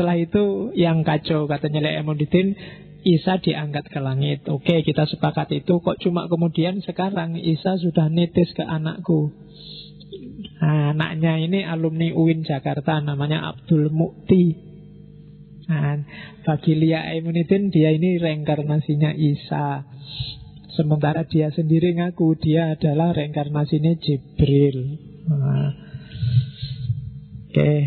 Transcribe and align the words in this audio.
setelah 0.00 0.16
itu 0.16 0.72
yang 0.80 1.04
kacau 1.04 1.44
katanya 1.44 1.84
Lek 1.84 2.00
Emudin 2.00 2.56
Isa 3.04 3.36
diangkat 3.36 3.92
ke 3.92 4.00
langit. 4.00 4.48
Oke, 4.48 4.80
kita 4.80 5.04
sepakat 5.04 5.52
itu. 5.52 5.76
Kok 5.76 6.00
cuma 6.00 6.24
kemudian 6.24 6.80
sekarang 6.80 7.36
Isa 7.36 7.76
sudah 7.76 8.08
nitis 8.08 8.48
ke 8.56 8.64
anakku. 8.64 9.28
Nah, 10.64 10.96
anaknya 10.96 11.36
ini 11.36 11.68
alumni 11.68 12.16
UIN 12.16 12.48
Jakarta, 12.48 13.04
namanya 13.04 13.52
Abdul 13.52 13.92
Mukti. 13.92 14.56
Nah, 15.68 16.00
bagi 16.48 16.80
Lia 16.80 17.04
Emunidin, 17.12 17.68
dia 17.68 17.92
ini 17.92 18.16
reinkarnasinya 18.16 19.12
Isa. 19.12 19.84
Sementara 20.80 21.28
dia 21.28 21.52
sendiri 21.52 21.92
ngaku 21.92 22.40
dia 22.40 22.72
adalah 22.72 23.12
reinkarnasinya 23.12 24.00
Jibril. 24.00 24.96
Nah, 25.28 25.79
Oke, 27.50 27.58
okay. 27.58 27.78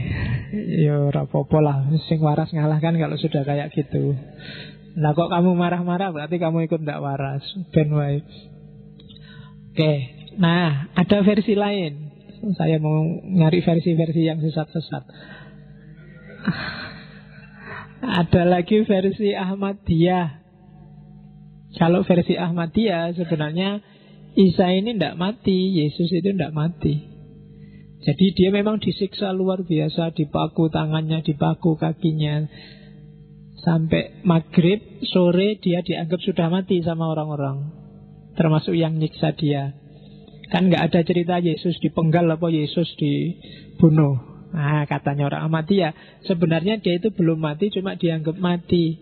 yo 0.84 1.08
rapopo 1.08 1.64
lah, 1.64 1.88
sing 2.12 2.20
waras 2.20 2.52
ngalahkan 2.52 3.00
kalau 3.00 3.16
sudah 3.16 3.48
kayak 3.48 3.72
gitu. 3.72 4.12
Nah 5.00 5.16
kok 5.16 5.32
kamu 5.32 5.56
marah-marah 5.56 6.12
berarti 6.12 6.36
kamu 6.36 6.68
ikut 6.68 6.84
ndak 6.84 7.00
waras. 7.00 7.48
Ben 7.72 7.88
wae. 7.96 8.20
Oke, 9.72 9.94
nah 10.36 10.92
ada 11.00 11.24
versi 11.24 11.56
lain. 11.56 12.12
Saya 12.60 12.76
mau 12.84 13.08
nyari 13.24 13.64
versi-versi 13.64 14.28
yang 14.28 14.44
sesat-sesat. 14.44 15.04
Ada 18.04 18.44
lagi 18.44 18.84
versi 18.84 19.32
Ahmadiyah. 19.32 20.44
Kalau 21.80 22.04
versi 22.04 22.36
Ahmadiyah 22.36 23.16
sebenarnya 23.16 23.80
Isa 24.36 24.76
ini 24.76 24.92
tidak 25.00 25.16
mati, 25.16 25.72
Yesus 25.72 26.12
itu 26.12 26.36
tidak 26.36 26.52
mati. 26.52 27.13
Jadi 28.04 28.36
dia 28.36 28.50
memang 28.52 28.84
disiksa 28.84 29.32
luar 29.32 29.64
biasa, 29.64 30.12
dipaku 30.12 30.68
tangannya, 30.68 31.24
dipaku 31.24 31.80
kakinya. 31.80 32.44
Sampai 33.64 34.20
maghrib, 34.28 35.00
sore 35.08 35.56
dia 35.64 35.80
dianggap 35.80 36.20
sudah 36.20 36.52
mati 36.52 36.84
sama 36.84 37.08
orang-orang. 37.08 37.72
Termasuk 38.36 38.76
yang 38.76 39.00
nyiksa 39.00 39.32
dia. 39.40 39.72
Kan 40.52 40.68
nggak 40.68 40.92
ada 40.92 41.00
cerita 41.08 41.40
Yesus 41.40 41.80
dipenggal 41.80 42.28
apa 42.28 42.52
Yesus 42.52 42.92
dibunuh. 43.00 44.20
Nah, 44.54 44.86
katanya 44.86 45.32
orang 45.32 45.50
Ahmadiyah, 45.50 46.22
sebenarnya 46.30 46.78
dia 46.78 47.02
itu 47.02 47.10
belum 47.10 47.42
mati, 47.42 47.74
cuma 47.74 47.98
dianggap 47.98 48.38
mati. 48.38 49.00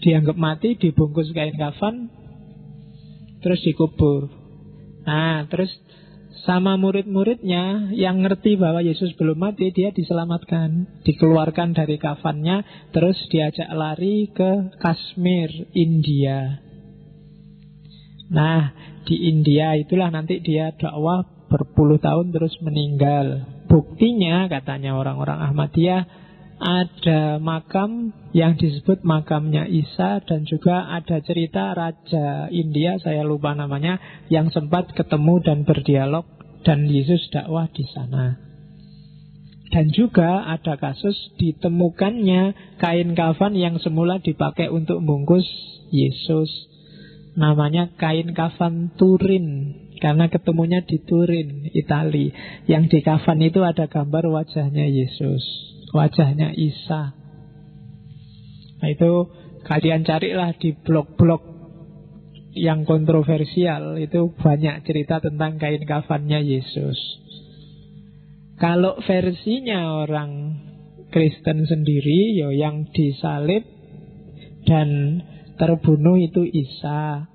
Dianggap 0.00 0.34
mati, 0.34 0.74
dibungkus 0.80 1.30
kain 1.30 1.54
kafan, 1.54 2.10
terus 3.44 3.60
dikubur. 3.62 4.32
Nah, 5.06 5.46
terus 5.46 5.70
sama 6.46 6.80
murid-muridnya 6.80 7.92
yang 7.92 8.24
ngerti 8.24 8.56
bahwa 8.56 8.80
Yesus 8.80 9.12
belum 9.18 9.38
mati, 9.38 9.70
dia 9.74 9.92
diselamatkan, 9.92 11.02
dikeluarkan 11.04 11.76
dari 11.76 12.00
kafannya, 12.00 12.90
terus 12.94 13.18
diajak 13.28 13.68
lari 13.70 14.30
ke 14.32 14.74
Kashmir, 14.80 15.50
India. 15.76 16.62
Nah, 18.30 18.72
di 19.04 19.26
India 19.26 19.74
itulah 19.74 20.08
nanti 20.08 20.38
dia 20.38 20.70
dakwah 20.70 21.26
berpuluh 21.50 21.98
tahun 21.98 22.30
terus 22.30 22.54
meninggal. 22.62 23.42
Buktinya 23.66 24.46
katanya 24.46 24.94
orang-orang 24.94 25.50
Ahmadiyah 25.50 26.29
ada 26.60 27.40
makam 27.40 28.12
yang 28.36 28.60
disebut 28.60 29.00
makamnya 29.00 29.64
Isa 29.64 30.20
dan 30.28 30.44
juga 30.44 30.92
ada 30.92 31.24
cerita 31.24 31.72
raja 31.72 32.52
India 32.52 33.00
saya 33.00 33.24
lupa 33.24 33.56
namanya 33.56 33.96
yang 34.28 34.52
sempat 34.52 34.92
ketemu 34.92 35.40
dan 35.40 35.64
berdialog 35.64 36.28
dan 36.60 36.84
Yesus 36.84 37.32
dakwah 37.32 37.64
di 37.72 37.88
sana. 37.88 38.36
Dan 39.72 39.88
juga 39.94 40.44
ada 40.44 40.76
kasus 40.76 41.16
ditemukannya 41.40 42.76
kain 42.76 43.16
kafan 43.16 43.56
yang 43.56 43.80
semula 43.80 44.20
dipakai 44.20 44.68
untuk 44.68 45.00
bungkus 45.00 45.46
Yesus. 45.88 46.50
Namanya 47.40 47.94
kain 47.96 48.34
kafan 48.36 48.92
Turin 48.98 49.79
karena 50.00 50.32
ketemunya 50.32 50.80
di 50.82 50.98
Turin, 51.04 51.68
Itali. 51.70 52.32
Yang 52.64 52.84
di 52.96 52.98
kafan 53.04 53.44
itu 53.44 53.60
ada 53.60 53.84
gambar 53.86 54.32
wajahnya 54.32 54.88
Yesus 54.88 55.70
wajahnya 55.90 56.54
Isa. 56.54 57.14
Nah 58.80 58.88
itu 58.88 59.12
kalian 59.66 60.06
carilah 60.06 60.56
di 60.56 60.72
blog-blog 60.72 61.42
yang 62.56 62.82
kontroversial 62.82 63.94
itu 64.00 64.34
banyak 64.34 64.82
cerita 64.82 65.22
tentang 65.22 65.60
kain 65.60 65.84
kafannya 65.86 66.42
Yesus. 66.42 66.98
Kalau 68.58 68.98
versinya 69.06 70.04
orang 70.04 70.62
Kristen 71.10 71.66
sendiri, 71.66 72.38
yo 72.38 72.54
ya 72.54 72.68
yang 72.68 72.86
disalib 72.92 73.64
dan 74.68 75.20
terbunuh 75.56 76.20
itu 76.20 76.44
Isa. 76.44 77.26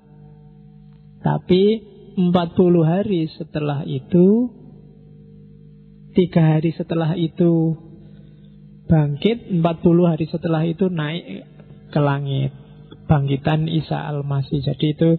Tapi 1.20 1.82
40 2.16 2.32
hari 2.80 3.28
setelah 3.28 3.84
itu, 3.84 4.48
tiga 6.16 6.56
hari 6.56 6.72
setelah 6.72 7.12
itu 7.12 7.76
bangkit 8.88 9.52
40 9.52 10.10
hari 10.10 10.24
setelah 10.24 10.64
itu 10.64 10.88
naik 10.88 11.44
ke 11.92 12.00
langit. 12.00 12.56
Bangkitan 13.06 13.70
Isa 13.70 14.02
Al-Masih. 14.02 14.66
Jadi 14.66 14.86
itu 14.98 15.10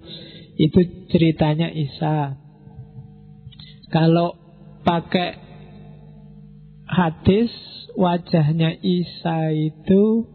itu 0.58 0.80
ceritanya 1.08 1.72
Isa. 1.72 2.36
Kalau 3.88 4.36
pakai 4.84 5.40
hadis 6.84 7.54
wajahnya 7.96 8.76
Isa 8.84 9.56
itu 9.56 10.28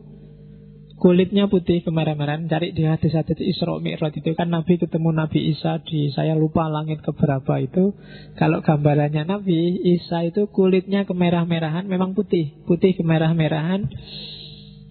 kulitnya 1.02 1.50
putih 1.50 1.82
kemerah-merahan 1.82 2.46
cari 2.46 2.70
di 2.70 2.86
hadis-hadis 2.86 3.34
Isra 3.42 3.74
Mi'raj 3.82 4.14
itu 4.14 4.38
kan 4.38 4.54
Nabi 4.54 4.78
ketemu 4.78 5.10
Nabi 5.10 5.50
Isa 5.50 5.82
di 5.82 6.14
saya 6.14 6.38
lupa 6.38 6.70
langit 6.70 7.02
keberapa 7.02 7.58
itu. 7.58 7.98
Kalau 8.38 8.62
gambarannya 8.62 9.26
Nabi 9.26 9.82
Isa 9.82 10.22
itu 10.22 10.46
kulitnya 10.54 11.02
kemerah-merahan 11.02 11.90
memang 11.90 12.14
putih. 12.14 12.54
Putih 12.70 12.94
kemerah-merahan. 12.94 13.90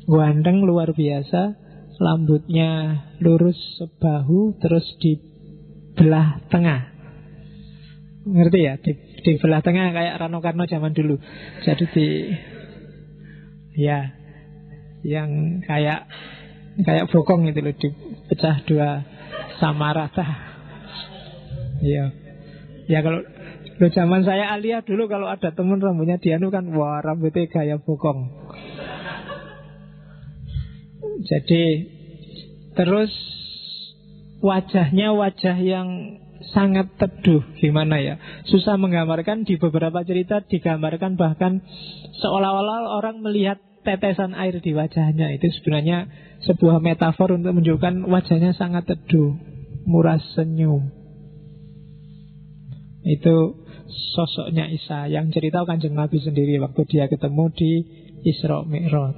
Ganteng 0.03 0.67
luar 0.67 0.91
biasa. 0.91 1.55
Rambutnya 2.01 2.97
lurus 3.21 3.55
sebahu 3.79 4.57
terus 4.59 4.83
di 4.99 5.15
belah 5.95 6.43
tengah. 6.51 6.91
Ngerti 8.27 8.59
ya? 8.59 8.75
Di, 8.81 8.91
di 9.21 9.31
belah 9.39 9.63
tengah 9.63 9.95
kayak 9.95 10.17
Rano 10.19 10.43
Karno 10.43 10.67
zaman 10.67 10.91
dulu. 10.91 11.21
Jadi 11.61 11.85
di 11.93 12.07
ya 13.79 14.20
yang 15.01 15.61
kayak 15.65 16.07
kayak 16.85 17.09
bokong 17.09 17.49
itu 17.49 17.59
loh 17.59 17.75
dipecah 17.75 18.63
dua 18.65 18.89
sama 19.59 19.93
rata. 19.93 20.25
Iya. 21.81 22.13
Ya 22.89 22.99
kalau 23.01 23.25
lo 23.81 23.87
zaman 23.89 24.21
saya 24.21 24.53
alia 24.53 24.85
dulu 24.85 25.09
kalau 25.09 25.25
ada 25.25 25.49
temen 25.53 25.81
rambutnya 25.81 26.21
dianu 26.21 26.53
kan 26.53 26.69
wah 26.73 27.01
rambutnya 27.01 27.49
kayak 27.49 27.81
bokong. 27.81 28.29
Jadi 31.21 31.63
terus 32.73 33.13
wajahnya 34.41 35.13
wajah 35.13 35.57
yang 35.61 36.17
sangat 36.49 36.89
teduh 36.97 37.45
gimana 37.61 38.01
ya 38.01 38.17
susah 38.49 38.73
menggambarkan 38.75 39.45
di 39.45 39.61
beberapa 39.61 40.01
cerita 40.01 40.41
digambarkan 40.41 41.13
bahkan 41.13 41.61
seolah-olah 42.17 42.97
orang 42.97 43.21
melihat 43.21 43.61
tetesan 43.81 44.37
air 44.37 44.61
di 44.61 44.71
wajahnya 44.77 45.33
itu 45.33 45.49
sebenarnya 45.59 46.09
sebuah 46.45 46.81
metafor 46.81 47.33
untuk 47.33 47.57
menunjukkan 47.57 48.05
wajahnya 48.05 48.53
sangat 48.53 48.85
teduh, 48.89 49.37
murah 49.85 50.21
senyum. 50.37 50.89
Itu 53.01 53.65
sosoknya 54.13 54.69
Isa 54.69 55.09
yang 55.09 55.33
cerita 55.33 55.65
kanjeng 55.65 55.97
Nabi 55.97 56.21
sendiri 56.21 56.61
waktu 56.61 56.85
dia 56.85 57.09
ketemu 57.09 57.49
di 57.53 57.71
Isra 58.21 58.61
Mi'raj. 58.61 59.17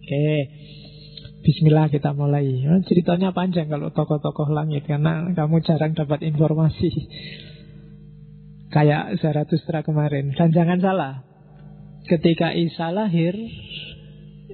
Oke, 0.00 0.28
Bismillah 1.46 1.86
kita 1.86 2.10
mulai. 2.10 2.66
Oh, 2.66 2.82
ceritanya 2.82 3.30
panjang 3.30 3.70
kalau 3.70 3.94
tokoh-tokoh 3.94 4.50
langit 4.50 4.82
karena 4.82 5.30
kamu 5.30 5.62
jarang 5.62 5.94
dapat 5.94 6.26
informasi. 6.26 6.90
Kayak 8.74 9.22
Zarathustra 9.22 9.86
kemarin. 9.86 10.34
Dan 10.34 10.50
jangan 10.50 10.82
salah, 10.82 11.22
ketika 12.06 12.54
Isa 12.54 12.94
lahir 12.94 13.34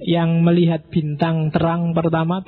yang 0.03 0.43
melihat 0.43 0.89
bintang 0.89 1.53
terang 1.53 1.95
pertama 1.95 2.43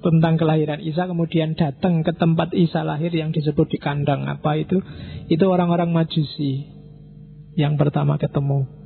tentang 0.00 0.34
kelahiran 0.36 0.82
Isa 0.82 1.06
kemudian 1.06 1.54
datang 1.54 2.02
ke 2.02 2.12
tempat 2.16 2.52
Isa 2.52 2.84
lahir 2.84 3.12
yang 3.14 3.30
disebut 3.30 3.70
di 3.70 3.78
kandang 3.80 4.28
apa 4.28 4.58
itu 4.58 4.82
itu 5.30 5.44
orang-orang 5.46 5.92
Majusi 5.92 6.68
yang 7.56 7.76
pertama 7.80 8.16
ketemu 8.16 8.80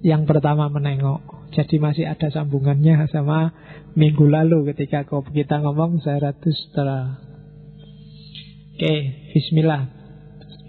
yang 0.00 0.24
pertama 0.24 0.72
menengok. 0.72 1.52
Jadi 1.52 1.76
masih 1.82 2.06
ada 2.06 2.30
sambungannya 2.30 3.10
sama 3.10 3.52
minggu 3.98 4.22
lalu 4.22 4.70
ketika 4.72 5.04
kita 5.04 5.60
ngomong 5.60 6.00
Zarathustra. 6.00 7.20
Oke 8.80 8.94
Bismillah. 9.34 9.90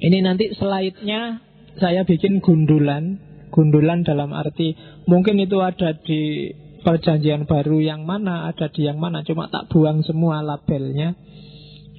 Ini 0.02 0.26
nanti 0.26 0.52
slide-nya. 0.58 1.48
Saya 1.80 2.04
bikin 2.04 2.44
gundulan 2.44 3.31
Gundulan 3.52 4.08
dalam 4.08 4.32
arti 4.32 4.74
mungkin 5.06 5.38
itu 5.44 5.60
ada 5.60 5.92
di 5.94 6.52
perjanjian 6.82 7.46
baru 7.46 7.78
yang 7.80 8.04
mana, 8.04 8.50
ada 8.50 8.68
di 8.74 8.90
yang 8.90 8.98
mana, 8.98 9.22
cuma 9.22 9.48
tak 9.48 9.70
buang 9.70 10.02
semua 10.02 10.42
labelnya. 10.42 11.14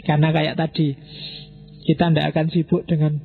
Karena 0.02 0.34
kayak 0.34 0.58
tadi, 0.58 0.98
kita 1.86 2.10
tidak 2.10 2.34
akan 2.34 2.46
sibuk 2.50 2.82
dengan 2.90 3.22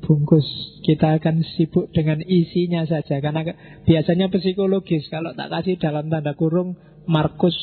bungkus. 0.00 0.48
Kita 0.80 1.20
akan 1.20 1.44
sibuk 1.56 1.92
dengan 1.92 2.24
isinya 2.24 2.88
saja. 2.88 3.20
Karena 3.20 3.44
biasanya 3.84 4.32
psikologis, 4.32 5.12
kalau 5.12 5.36
tak 5.36 5.52
kasih 5.52 5.76
dalam 5.76 6.08
tanda 6.08 6.32
kurung, 6.32 6.80
Markus 7.04 7.54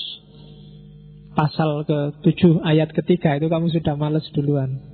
pasal 1.34 1.82
ke-7 1.90 2.62
ayat 2.62 2.94
ketiga 2.94 3.36
itu 3.42 3.50
kamu 3.50 3.74
sudah 3.74 3.98
males 3.98 4.24
duluan. 4.38 4.93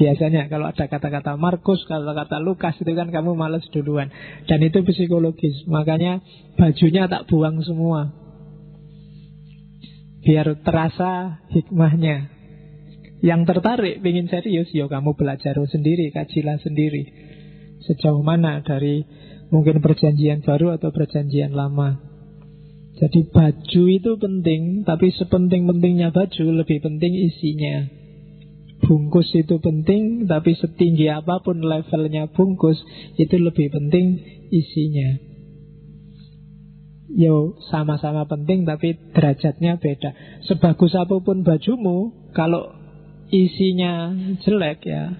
Biasanya 0.00 0.48
kalau 0.48 0.64
ada 0.72 0.88
kata-kata 0.88 1.36
Markus, 1.36 1.84
kata-kata 1.84 2.40
Lukas 2.40 2.72
itu 2.80 2.88
kan 2.96 3.12
kamu 3.12 3.36
males 3.36 3.68
duluan. 3.68 4.08
Dan 4.48 4.64
itu 4.64 4.80
psikologis. 4.80 5.68
Makanya 5.68 6.24
bajunya 6.56 7.04
tak 7.04 7.28
buang 7.28 7.60
semua. 7.60 8.08
Biar 10.24 10.56
terasa 10.64 11.44
hikmahnya. 11.52 12.32
Yang 13.20 13.40
tertarik, 13.52 14.00
ingin 14.00 14.32
serius, 14.32 14.72
ya 14.72 14.88
kamu 14.88 15.12
belajar 15.12 15.52
sendiri, 15.68 16.08
kajilah 16.16 16.56
sendiri. 16.64 17.04
Sejauh 17.84 18.24
mana 18.24 18.64
dari 18.64 19.04
mungkin 19.52 19.84
perjanjian 19.84 20.40
baru 20.40 20.80
atau 20.80 20.88
perjanjian 20.96 21.52
lama. 21.52 22.00
Jadi 22.96 23.28
baju 23.28 23.82
itu 23.92 24.12
penting, 24.16 24.88
tapi 24.88 25.12
sepenting-pentingnya 25.12 26.08
baju 26.08 26.64
lebih 26.64 26.80
penting 26.80 27.12
isinya. 27.20 27.99
Bungkus 28.90 29.30
itu 29.38 29.62
penting, 29.62 30.26
tapi 30.26 30.58
setinggi 30.58 31.06
apa 31.14 31.38
pun 31.46 31.62
levelnya 31.62 32.26
bungkus, 32.26 32.74
itu 33.14 33.38
lebih 33.38 33.70
penting 33.70 34.18
isinya. 34.50 35.14
Yo, 37.14 37.54
sama-sama 37.70 38.26
penting, 38.26 38.66
tapi 38.66 38.98
derajatnya 39.14 39.78
beda. 39.78 40.42
Sebagus 40.42 40.98
apa 40.98 41.22
pun 41.22 41.46
bajumu, 41.46 42.26
kalau 42.34 42.74
isinya 43.30 44.10
jelek 44.42 44.82
ya, 44.82 45.14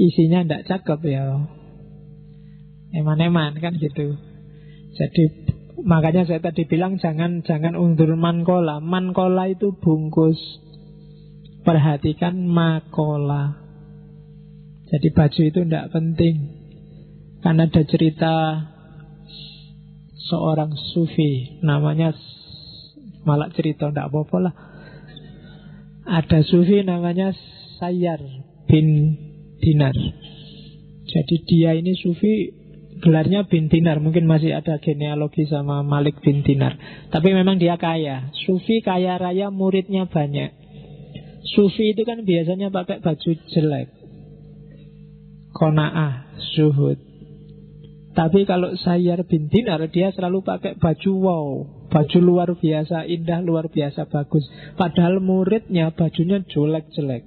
isinya 0.00 0.40
tidak 0.40 0.64
cakep 0.72 1.00
ya, 1.12 1.44
eman-eman 2.96 3.52
kan 3.60 3.76
gitu. 3.76 4.16
Jadi 4.96 5.24
makanya 5.84 6.24
saya 6.24 6.40
tadi 6.40 6.64
bilang 6.64 6.96
jangan 6.96 7.44
jangan 7.44 7.76
undur 7.76 8.16
mankola. 8.16 8.80
Mankola 8.80 9.52
itu 9.52 9.76
bungkus 9.76 10.40
Perhatikan 11.62 12.34
makola. 12.42 13.54
Jadi 14.90 15.08
baju 15.14 15.40
itu 15.46 15.60
tidak 15.62 15.94
penting. 15.94 16.36
Karena 17.42 17.70
ada 17.70 17.82
cerita 17.86 18.34
seorang 20.30 20.74
sufi 20.94 21.58
namanya 21.62 22.14
malah 23.22 23.50
cerita 23.54 23.90
tidak 23.90 24.10
apa-apa 24.10 24.36
lah. 24.42 24.54
Ada 26.02 26.42
sufi 26.42 26.82
namanya 26.82 27.30
Sayyar 27.78 28.18
bin 28.66 29.18
Dinar. 29.62 29.94
Jadi 31.06 31.34
dia 31.46 31.78
ini 31.78 31.94
sufi 31.98 32.62
gelarnya 33.02 33.50
bin 33.50 33.66
Dinar 33.66 33.98
Mungkin 33.98 34.24
masih 34.24 34.54
ada 34.54 34.78
genealogi 34.78 35.44
sama 35.50 35.82
Malik 35.82 36.22
bin 36.22 36.46
Dinar 36.46 36.78
Tapi 37.10 37.34
memang 37.34 37.58
dia 37.58 37.74
kaya 37.74 38.30
Sufi 38.46 38.80
kaya 38.80 39.18
raya 39.18 39.50
muridnya 39.50 40.06
banyak 40.06 40.61
Sufi 41.52 41.92
itu 41.92 42.02
kan 42.08 42.24
biasanya 42.24 42.72
pakai 42.72 43.04
baju 43.04 43.30
jelek. 43.52 43.88
Kona'ah, 45.52 46.40
suhud. 46.56 46.98
Tapi 48.12 48.44
kalau 48.44 48.76
Sayyar 48.76 49.24
bin 49.24 49.48
Dinar 49.48 49.80
dia 49.88 50.12
selalu 50.12 50.44
pakai 50.44 50.76
baju 50.76 51.12
wow, 51.16 51.46
baju 51.88 52.18
luar 52.20 52.48
biasa 52.56 53.08
indah, 53.08 53.40
luar 53.40 53.72
biasa 53.72 54.04
bagus. 54.08 54.44
Padahal 54.76 55.20
muridnya 55.20 55.92
bajunya 55.96 56.44
jelek-jelek. 56.44 57.24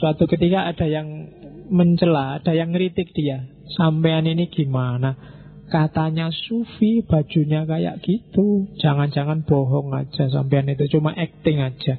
Suatu 0.00 0.24
ketika 0.24 0.68
ada 0.68 0.88
yang 0.88 1.28
mencela, 1.68 2.40
ada 2.40 2.56
yang 2.56 2.72
ngeritik 2.72 3.12
dia. 3.12 3.44
Sampean 3.76 4.24
ini 4.28 4.48
gimana? 4.48 5.33
Katanya 5.64 6.28
sufi 6.28 7.00
bajunya 7.04 7.64
kayak 7.64 8.04
gitu. 8.04 8.68
Jangan-jangan 8.78 9.48
bohong 9.48 9.96
aja 9.96 10.28
Sampean 10.28 10.68
itu 10.68 10.86
cuma 10.92 11.16
acting 11.16 11.60
aja. 11.60 11.96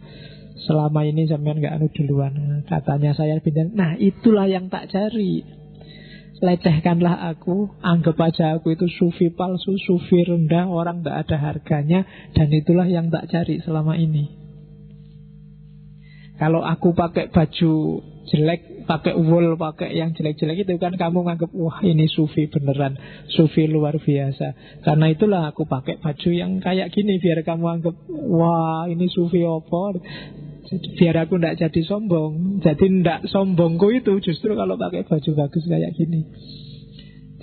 Selama 0.66 1.04
ini 1.04 1.28
sampean 1.28 1.60
gak 1.60 1.78
anu 1.78 1.88
duluan. 1.92 2.64
Katanya 2.66 3.12
saya 3.18 3.38
pindah. 3.42 3.74
Nah 3.74 3.98
itulah 4.00 4.48
yang 4.48 4.70
tak 4.70 4.90
cari. 4.94 5.44
Lecehkanlah 6.36 7.32
aku 7.32 7.80
Anggap 7.80 8.20
aja 8.20 8.60
aku 8.60 8.76
itu 8.76 8.92
sufi 8.92 9.32
palsu 9.32 9.80
Sufi 9.80 10.20
rendah 10.20 10.68
Orang 10.68 11.00
gak 11.00 11.24
ada 11.24 11.40
harganya 11.40 12.04
Dan 12.36 12.52
itulah 12.52 12.84
yang 12.92 13.08
tak 13.08 13.32
cari 13.32 13.64
selama 13.64 13.96
ini 13.96 14.45
Kalau 16.36 16.62
aku 16.68 16.92
pakai 16.92 17.32
baju 17.32 18.04
jelek 18.26 18.86
pakai 18.90 19.14
wool 19.18 19.56
pakai 19.58 19.94
yang 19.98 20.14
jelek-jelek 20.14 20.66
itu 20.66 20.78
kan 20.78 20.94
kamu 20.94 21.26
nganggap 21.26 21.52
wah 21.54 21.82
ini 21.82 22.06
sufi 22.10 22.52
beneran 22.52 22.98
sufi 23.32 23.66
luar 23.70 23.98
biasa. 23.98 24.82
Karena 24.84 25.06
itulah 25.10 25.42
aku 25.50 25.64
pakai 25.66 26.02
baju 26.02 26.30
yang 26.36 26.60
kayak 26.60 26.92
gini 26.92 27.18
biar 27.22 27.42
kamu 27.46 27.80
anggap 27.80 27.96
wah 28.10 28.86
ini 28.90 29.08
sufi 29.08 29.42
apa? 29.48 30.02
Biar 30.98 31.16
aku 31.24 31.38
tidak 31.38 31.56
jadi 31.62 31.82
sombong. 31.86 32.60
Jadi 32.66 32.86
tidak 32.90 33.30
sombongku 33.30 33.88
itu 33.94 34.18
justru 34.20 34.58
kalau 34.58 34.76
pakai 34.76 35.06
baju 35.06 35.32
bagus 35.38 35.64
kayak 35.70 35.94
gini. 35.94 36.26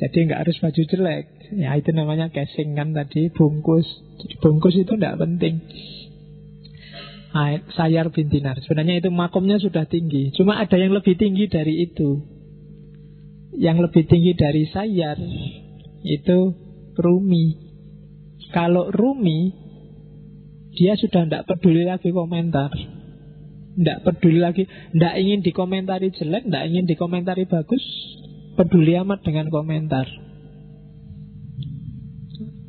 Jadi 0.03 0.19
nggak 0.27 0.41
harus 0.47 0.57
baju 0.59 0.83
jelek. 0.83 1.25
Ya 1.55 1.79
itu 1.79 1.91
namanya 1.95 2.29
casing 2.29 2.75
kan 2.75 2.91
tadi 2.93 3.31
bungkus. 3.31 3.87
Jadi 4.19 4.35
bungkus 4.43 4.75
itu 4.75 4.99
tidak 4.99 5.17
penting 5.23 5.63
Sayar 7.73 8.13
bin 8.13 8.29
Dinar. 8.29 8.61
Sebenarnya 8.61 9.01
itu 9.01 9.09
makomnya 9.09 9.57
sudah 9.57 9.89
tinggi. 9.89 10.33
Cuma 10.37 10.61
ada 10.61 10.77
yang 10.77 10.93
lebih 10.93 11.17
tinggi 11.17 11.49
dari 11.49 11.89
itu. 11.89 12.21
Yang 13.57 13.89
lebih 13.89 14.05
tinggi 14.09 14.33
dari 14.37 14.69
Sayar 14.69 15.17
itu 16.05 16.39
Rumi. 16.97 17.47
Kalau 18.53 18.93
Rumi, 18.93 19.53
dia 20.77 20.93
sudah 20.97 21.25
tidak 21.25 21.49
peduli 21.49 21.89
lagi 21.89 22.13
komentar. 22.13 22.69
Tidak 23.73 23.99
peduli 24.05 24.37
lagi, 24.37 24.69
tidak 24.69 25.15
ingin 25.17 25.41
dikomentari 25.41 26.13
jelek, 26.13 26.45
tidak 26.45 26.65
ingin 26.69 26.85
dikomentari 26.85 27.49
bagus, 27.49 27.81
peduli 28.61 28.93
amat 29.01 29.25
dengan 29.25 29.49
komentar. 29.49 30.05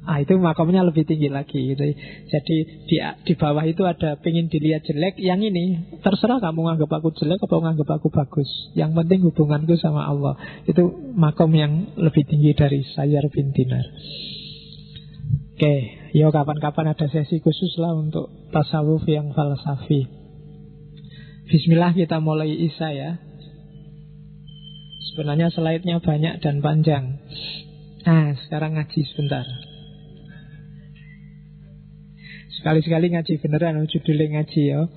Ah 0.03 0.19
itu 0.19 0.35
makamnya 0.35 0.83
lebih 0.83 1.07
tinggi 1.07 1.31
lagi 1.31 1.55
gitu. 1.55 1.79
Jadi 2.27 2.55
di, 2.91 2.97
di 2.99 3.33
bawah 3.39 3.63
itu 3.63 3.87
ada 3.87 4.19
pengen 4.19 4.51
dilihat 4.51 4.83
jelek 4.83 5.15
Yang 5.15 5.55
ini 5.55 5.65
terserah 6.03 6.43
kamu 6.43 6.59
nganggap 6.59 6.91
aku 6.99 7.15
jelek 7.15 7.39
atau 7.39 7.63
nganggap 7.63 7.87
aku 7.87 8.11
bagus. 8.11 8.49
Yang 8.75 8.99
penting 8.99 9.19
hubunganku 9.23 9.79
sama 9.79 10.03
Allah. 10.03 10.35
Itu 10.67 10.91
makam 11.15 11.55
yang 11.55 11.95
lebih 11.95 12.27
tinggi 12.27 12.51
dari 12.51 12.83
Sayyar 12.83 13.31
bin 13.31 13.55
Dinar. 13.55 13.87
Oke, 15.55 15.75
yo 16.11 16.27
kapan-kapan 16.35 16.91
ada 16.91 17.07
sesi 17.07 17.39
khusus 17.39 17.79
lah 17.79 17.95
untuk 17.95 18.27
tasawuf 18.51 19.07
yang 19.07 19.31
falsafi. 19.31 20.03
Bismillah 21.47 21.95
kita 21.95 22.19
mulai 22.19 22.51
Isa 22.51 22.91
ya. 22.91 23.23
Sebenarnya 25.13 25.53
slide-nya 25.53 26.03
banyak 26.03 26.41
dan 26.43 26.59
panjang. 26.59 27.21
Nah, 28.03 28.35
sekarang 28.43 28.75
ngaji 28.75 28.99
sebentar. 29.13 29.45
Sekali-sekali 32.63 33.11
ngaji 33.11 33.43
beneran 33.43 33.83
judulnya 33.91 34.39
ngaji 34.39 34.61
ya. 34.63 34.87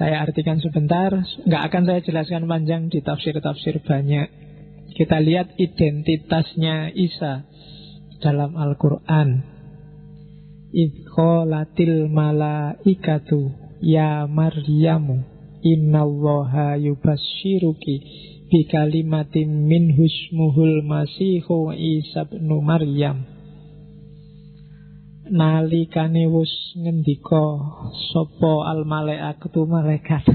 Saya 0.00 0.24
artikan 0.24 0.56
sebentar, 0.56 1.12
nggak 1.20 1.62
akan 1.68 1.82
saya 1.84 2.00
jelaskan 2.00 2.48
panjang 2.48 2.88
di 2.88 3.04
tafsir-tafsir 3.04 3.84
banyak. 3.84 4.32
Kita 4.96 5.20
lihat 5.20 5.52
identitasnya 5.60 6.96
Isa 6.96 7.44
dalam 8.24 8.56
Al-Quran. 8.56 9.44
Idkholatil 10.72 12.08
malaikatu 12.08 13.52
ya 13.84 14.24
Maryamu 14.32 15.28
innallaha 15.60 16.80
yubashiruki 16.80 18.00
bikalimatin 18.48 19.68
min 19.68 19.92
husmuhul 19.92 20.88
masihu 20.88 21.76
Isa 21.76 22.24
bin 22.32 22.48
Maryam 22.64 23.39
nalikane 25.30 26.26
wis 26.26 26.74
ngendika 26.74 27.42
sapa 28.10 28.66
al 28.66 28.82
malaikatu 28.82 29.62
malaikat? 29.64 30.26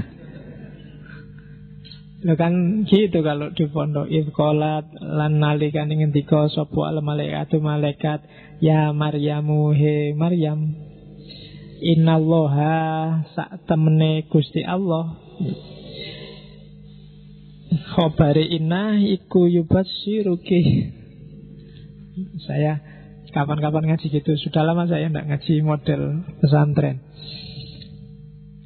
Lo 2.24 2.32
kan 2.34 2.82
gitu 2.88 3.20
kalau 3.20 3.52
di 3.52 3.68
pondok. 3.68 4.08
Ifkolat 4.08 4.88
lan 5.04 5.36
nalikane 5.36 6.00
ngendika 6.00 6.48
sapa 6.48 6.88
al 6.88 7.04
malaikatu 7.04 7.60
malaikat? 7.60 8.24
Ya 8.64 8.90
Maryamu 8.96 9.76
he 9.76 10.16
Maryam. 10.16 10.72
Innallaha 11.76 12.74
sak 13.36 13.68
temene 13.68 14.24
Gusti 14.32 14.64
Allah. 14.64 15.12
Khobari 17.92 18.56
inna 18.56 18.96
iku 18.96 19.44
yubasyiruki 19.52 20.60
Saya 22.48 22.95
kapan-kapan 23.36 23.92
ngaji 23.92 24.06
gitu. 24.08 24.32
Sudah 24.40 24.64
lama 24.64 24.88
saya 24.88 25.12
tidak 25.12 25.28
ngaji 25.28 25.54
model 25.60 26.24
pesantren. 26.40 27.04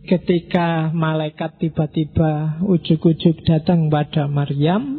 Ketika 0.06 0.94
malaikat 0.94 1.58
tiba-tiba 1.58 2.62
ujuk-ujuk 2.66 3.46
datang 3.46 3.92
pada 3.92 4.26
Maryam 4.26 4.98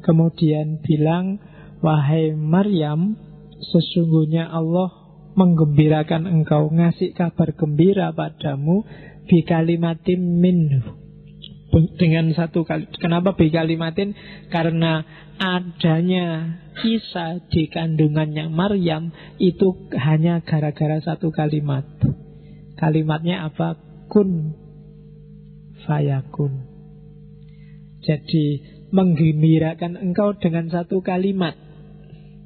Kemudian 0.00 0.80
bilang 0.82 1.38
Wahai 1.84 2.34
Maryam 2.34 3.14
Sesungguhnya 3.60 4.48
Allah 4.50 4.90
menggembirakan 5.38 6.24
engkau 6.26 6.66
Ngasih 6.72 7.14
kabar 7.14 7.54
gembira 7.54 8.10
padamu 8.16 8.82
Bikalimatim 9.28 10.18
minhu 10.18 10.99
dengan 11.70 12.34
satu 12.34 12.66
kali. 12.66 12.90
Kenapa 12.98 13.38
bikalimatin? 13.38 14.14
Karena 14.50 15.06
adanya 15.38 16.58
kisah 16.82 17.46
di 17.48 17.70
kandungannya 17.70 18.50
Maryam 18.50 19.14
itu 19.38 19.88
hanya 19.94 20.42
gara-gara 20.42 20.98
satu 20.98 21.30
kalimat. 21.30 21.86
Kalimatnya 22.74 23.46
apa? 23.46 23.78
Kun 24.10 24.58
fayakun. 25.86 26.66
Jadi 28.02 28.44
menggembirakan 28.90 30.00
engkau 30.00 30.34
dengan 30.34 30.66
satu 30.68 31.00
kalimat. 31.00 31.54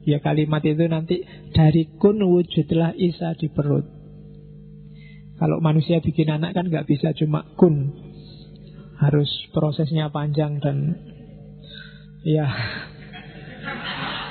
Ya 0.04 0.20
kalimat 0.20 0.60
itu 0.60 0.84
nanti 0.84 1.24
dari 1.56 1.88
kun 1.96 2.20
wujudlah 2.20 2.92
Isa 3.00 3.32
di 3.40 3.48
perut. 3.48 3.88
Kalau 5.40 5.58
manusia 5.64 6.04
bikin 6.04 6.28
anak 6.28 6.52
kan 6.52 6.68
nggak 6.68 6.84
bisa 6.84 7.16
cuma 7.16 7.48
kun 7.56 8.03
harus 8.98 9.30
prosesnya 9.50 10.10
panjang 10.10 10.62
dan 10.62 10.98
ya 12.22 12.46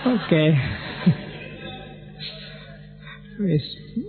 oke. 0.07 0.45
Wis 3.43 3.65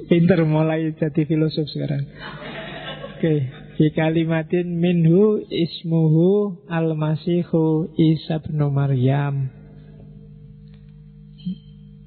pinter 0.06 0.44
mulai 0.44 0.92
jadi 0.94 1.22
filosof 1.24 1.66
sekarang. 1.72 2.04
Oke 2.04 3.18
okay. 3.18 3.38
Di 3.74 3.90
kalimatin 3.90 4.78
minhu 4.78 5.42
ismuhu 5.50 6.62
al-masihu 6.70 7.90
Isa 7.98 8.38
bin 8.38 8.62
Maryam. 8.70 9.50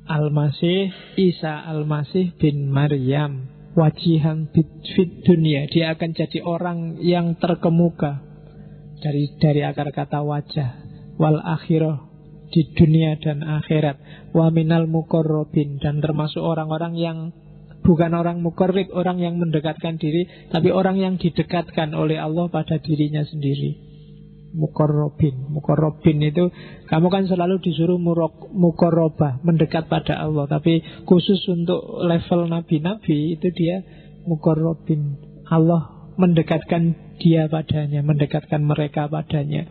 Al-Masih 0.07 0.95
Isa 1.19 1.67
Al-Masih 1.67 2.39
bin 2.39 2.71
Maryam. 2.71 3.51
Wajihan 3.75 4.47
fit 4.55 5.11
dunia. 5.27 5.67
Dia 5.67 5.91
akan 5.99 6.15
jadi 6.15 6.39
orang 6.39 7.03
yang 7.03 7.35
terkemuka 7.35 8.26
dari 9.01 9.37
dari 9.37 9.61
akar 9.61 9.93
kata 9.93 10.25
wajah 10.25 10.69
wal 11.21 11.37
akhirah 11.41 12.07
di 12.51 12.61
dunia 12.73 13.19
dan 13.19 13.43
akhirat. 13.43 13.97
Wa 14.31 14.49
minal 14.53 14.87
mukorrobin 14.87 15.79
dan 15.83 15.99
termasuk 15.99 16.39
orang-orang 16.39 16.93
yang 16.95 17.17
bukan 17.83 18.11
orang 18.15 18.43
mukorrib 18.43 18.91
orang 18.91 19.19
yang 19.23 19.39
mendekatkan 19.39 19.95
diri 19.95 20.27
tapi 20.51 20.75
orang 20.75 20.99
yang 20.99 21.15
didekatkan 21.15 21.95
oleh 21.95 22.19
Allah 22.19 22.47
pada 22.51 22.79
dirinya 22.79 23.23
sendiri. 23.23 23.87
Mukorrobin 24.57 25.51
mukorrobin 25.51 26.23
itu 26.23 26.49
kamu 26.87 27.07
kan 27.11 27.23
selalu 27.27 27.59
disuruh 27.59 27.99
murok, 27.99 28.47
mukorobah 28.55 29.43
mendekat 29.43 29.91
pada 29.91 30.23
Allah. 30.23 30.47
Tapi 30.47 31.03
khusus 31.03 31.43
untuk 31.51 31.83
level 32.03 32.47
nabi-nabi 32.47 33.35
itu 33.35 33.47
dia 33.51 33.83
mukorrobin 34.23 35.19
Allah 35.47 35.96
mendekatkan 36.17 36.97
dia 37.21 37.45
padanya, 37.45 38.01
mendekatkan 38.01 38.62
mereka 38.65 39.05
padanya. 39.05 39.69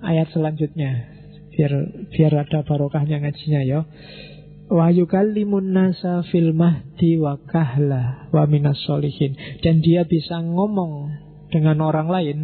Ayat 0.00 0.32
selanjutnya, 0.32 1.08
biar 1.52 1.72
biar 2.12 2.32
ada 2.46 2.64
barokahnya 2.64 3.20
ngajinya 3.20 3.60
ya. 3.64 3.80
Wa 4.70 4.88
yukallimun 4.94 5.74
nasa 5.74 6.22
fil 6.30 6.54
mahdi 6.54 7.18
wa 7.18 7.36
kahla 7.42 8.30
wa 8.30 8.44
minas 8.46 8.78
solihin. 8.86 9.34
Dan 9.60 9.82
dia 9.82 10.06
bisa 10.06 10.38
ngomong 10.40 11.10
dengan 11.50 11.82
orang 11.82 12.08
lain, 12.08 12.38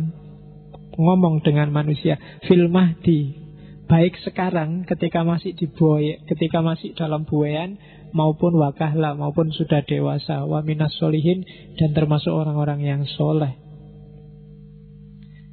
ngomong 0.98 1.40
dengan 1.46 1.70
manusia 1.70 2.18
fil 2.44 2.66
mahdi. 2.66 3.46
Baik 3.86 4.18
sekarang 4.26 4.82
ketika 4.82 5.22
masih 5.22 5.54
di 5.54 5.70
buaya, 5.70 6.18
ketika 6.26 6.58
masih 6.58 6.90
dalam 6.98 7.22
buayan 7.22 7.78
maupun 8.12 8.54
wakahla 8.58 9.16
maupun 9.18 9.50
sudah 9.50 9.82
dewasa 9.86 10.46
wa 10.46 10.60
minas 10.62 10.94
solihin 10.98 11.42
dan 11.78 11.94
termasuk 11.96 12.30
orang-orang 12.30 12.82
yang 12.84 13.02
soleh. 13.06 13.56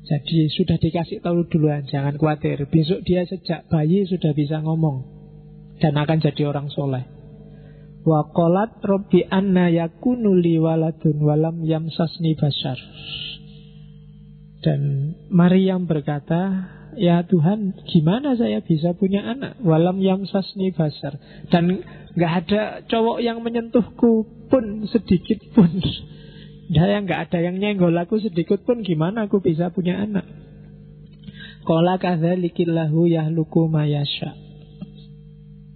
Jadi 0.04 0.52
sudah 0.52 0.76
dikasih 0.76 1.24
tahu 1.24 1.48
duluan, 1.48 1.88
jangan 1.88 2.20
khawatir. 2.20 2.68
Besok 2.68 3.08
dia 3.08 3.24
sejak 3.24 3.72
bayi 3.72 4.04
sudah 4.04 4.36
bisa 4.36 4.60
ngomong 4.60 5.08
dan 5.80 5.96
akan 5.96 6.20
jadi 6.20 6.52
orang 6.52 6.68
soleh. 6.68 7.08
Wa 8.04 8.28
qalat 8.36 8.84
robbi 8.84 9.24
anna 9.24 9.72
yakunu 9.72 10.44
waladun 10.60 11.18
walam 11.24 11.64
yamsasni 11.64 12.36
basar. 12.36 12.76
Dan 14.64 15.12
Maryam 15.32 15.88
berkata, 15.88 16.72
Ya 16.94 17.26
Tuhan, 17.26 17.74
gimana 17.90 18.38
saya 18.38 18.62
bisa 18.62 18.94
punya 18.94 19.24
anak? 19.26 19.60
Walam 19.64 20.04
yamsasni 20.04 20.76
basar. 20.76 21.18
Dan 21.50 21.82
nggak 22.14 22.34
ada 22.46 22.62
cowok 22.86 23.18
yang 23.26 23.42
menyentuhku 23.42 24.26
pun 24.50 24.86
sedikit 24.90 25.42
pun. 25.58 25.82
Saya 26.74 27.02
nggak 27.02 27.30
ada 27.30 27.40
yang 27.42 27.58
nyenggol 27.58 27.94
aku 27.98 28.22
sedikit 28.22 28.62
pun. 28.66 28.86
Gimana 28.86 29.26
aku 29.30 29.42
bisa 29.42 29.70
punya 29.70 30.02
anak? 30.02 30.26
Kola 31.64 31.96
kadzalikillahu 31.98 33.08
yahluku 33.08 33.72
mayasya. 33.72 34.36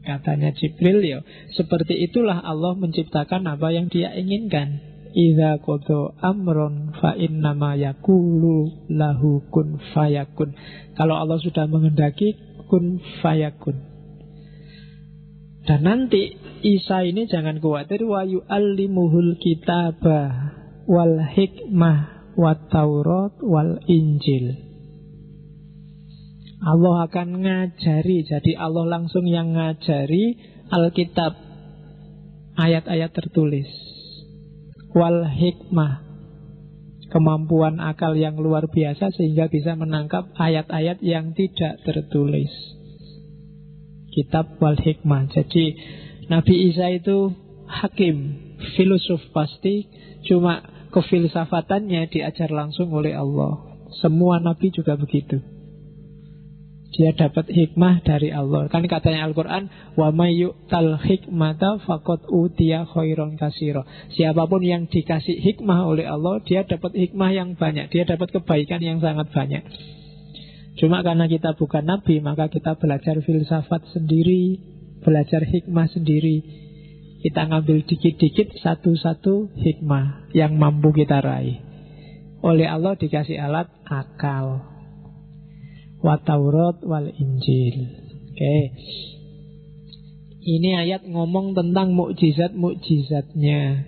Katanya 0.08 0.56
Jibril 0.56 1.04
ya, 1.04 1.20
seperti 1.52 2.00
itulah 2.00 2.40
Allah 2.40 2.80
menciptakan 2.80 3.44
apa 3.44 3.76
yang 3.76 3.92
dia 3.92 4.16
inginkan. 4.16 4.80
Iza 5.12 5.60
kodo 5.60 6.16
amron 6.24 6.96
fa 6.96 7.18
innama 7.18 7.76
yakulu 7.76 8.88
lahu 8.88 9.44
kun 9.52 9.82
fayakun. 9.92 10.56
Kalau 10.96 11.16
Allah 11.20 11.40
sudah 11.44 11.68
mengendaki 11.68 12.40
kun 12.72 13.04
fayakun. 13.20 13.97
Dan 15.68 15.84
nanti 15.84 16.32
Isa 16.64 17.04
ini 17.04 17.28
jangan 17.28 17.60
khawatir 17.60 18.08
wa 18.08 18.24
yu'allimuhul 18.24 19.36
kitabah 19.38 20.56
wal 20.88 21.20
hikmah 21.22 22.32
wa 22.40 22.56
taurat 22.72 23.36
wal 23.44 23.78
injil. 23.86 24.64
Allah 26.58 27.06
akan 27.06 27.46
ngajari, 27.46 28.26
jadi 28.26 28.52
Allah 28.58 28.90
langsung 28.90 29.30
yang 29.30 29.54
ngajari 29.54 30.40
Alkitab 30.74 31.38
ayat-ayat 32.58 33.14
tertulis 33.14 33.70
wal 34.98 35.30
hikmah 35.30 36.02
kemampuan 37.14 37.78
akal 37.80 38.18
yang 38.18 38.36
luar 38.36 38.68
biasa 38.68 39.14
sehingga 39.14 39.48
bisa 39.48 39.78
menangkap 39.78 40.28
ayat-ayat 40.36 41.00
yang 41.06 41.32
tidak 41.38 41.80
tertulis. 41.86 42.77
Kitab 44.18 44.58
wal 44.58 44.82
hikmah. 44.82 45.30
Jadi 45.30 45.78
Nabi 46.26 46.74
Isa 46.74 46.90
itu 46.90 47.30
hakim, 47.70 48.34
filosof 48.74 49.22
pasti, 49.30 49.86
cuma 50.26 50.66
kefilsafatannya 50.90 52.10
diajar 52.10 52.50
langsung 52.50 52.90
oleh 52.90 53.14
Allah. 53.14 53.62
Semua 54.02 54.42
nabi 54.42 54.74
juga 54.74 54.98
begitu. 54.98 55.38
Dia 56.98 57.14
dapat 57.14 57.52
hikmah 57.52 58.02
dari 58.02 58.34
Allah. 58.34 58.72
Kan 58.74 58.88
katanya 58.90 59.28
Al-Quran, 59.30 59.70
Wa 60.00 60.10
tal 60.72 60.98
hikmata 60.98 61.84
fakot 61.84 62.26
utia 62.32 62.88
khairon 62.90 63.38
kasiro. 63.38 63.86
Siapa 64.18 64.48
pun 64.50 64.64
yang 64.64 64.90
dikasih 64.90 65.38
hikmah 65.46 65.86
oleh 65.86 66.08
Allah, 66.10 66.42
dia 66.48 66.66
dapat 66.66 66.96
hikmah 66.96 67.30
yang 67.36 67.54
banyak. 67.54 67.92
Dia 67.92 68.08
dapat 68.08 68.34
kebaikan 68.34 68.82
yang 68.82 68.98
sangat 69.04 69.30
banyak. 69.30 69.62
Cuma 70.78 71.02
karena 71.02 71.26
kita 71.26 71.58
bukan 71.58 71.90
nabi, 71.90 72.22
maka 72.22 72.54
kita 72.54 72.78
belajar 72.78 73.18
filsafat 73.26 73.82
sendiri, 73.90 74.62
belajar 75.02 75.42
hikmah 75.42 75.90
sendiri. 75.90 76.46
Kita 77.18 77.50
ngambil 77.50 77.82
dikit-dikit 77.90 78.62
satu-satu 78.62 79.58
hikmah 79.58 80.30
yang 80.38 80.54
mampu 80.54 80.94
kita 80.94 81.18
raih. 81.18 81.58
Oleh 82.46 82.70
Allah 82.70 82.94
dikasih 82.94 83.42
alat 83.42 83.74
akal 83.90 84.62
wa 85.98 86.16
wal 86.86 87.10
Injil. 87.10 87.78
Oke. 88.30 88.38
Okay. 88.38 88.64
Ini 90.48 90.80
ayat 90.80 91.04
ngomong 91.04 91.60
tentang 91.60 91.92
mukjizat-mukjizatnya. 91.92 93.84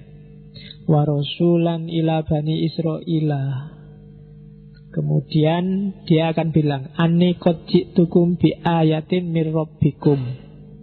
Wa 0.92 1.08
rasulan 1.08 1.88
ila 1.88 2.28
bani 2.28 2.68
Israila. 2.68 3.79
Kemudian 4.90 5.94
dia 6.10 6.34
akan 6.34 6.50
bilang, 6.50 6.90
Ani 6.98 7.38
tukum 7.94 8.42
bi 8.42 8.58
ayatin 8.58 9.30
mirrobbikum. 9.30 10.18